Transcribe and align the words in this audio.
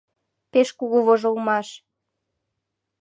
Пеш 0.51 0.67
кугу 0.77 0.99
вожылмаш! 1.07 1.67